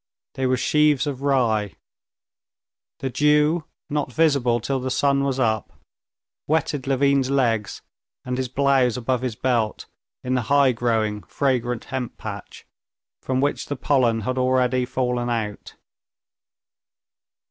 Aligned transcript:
They 0.33 0.47
were 0.47 0.57
sheaves 0.57 1.05
of 1.05 1.21
rye. 1.21 1.75
The 3.01 3.11
dew, 3.11 3.65
not 3.87 4.11
visible 4.11 4.59
till 4.59 4.79
the 4.79 4.89
sun 4.89 5.23
was 5.23 5.39
up, 5.39 5.73
wetted 6.47 6.87
Levin's 6.87 7.29
legs 7.29 7.83
and 8.25 8.35
his 8.37 8.47
blouse 8.47 8.97
above 8.97 9.21
his 9.21 9.35
belt 9.35 9.85
in 10.23 10.33
the 10.33 10.41
high 10.49 10.71
growing, 10.71 11.21
fragrant 11.21 11.83
hemp 11.83 12.17
patch, 12.17 12.65
from 13.21 13.41
which 13.41 13.67
the 13.67 13.75
pollen 13.75 14.21
had 14.21 14.39
already 14.39 14.85
fallen 14.85 15.29
out. 15.29 15.75